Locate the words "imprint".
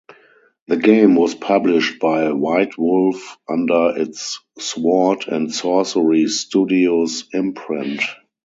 7.31-8.01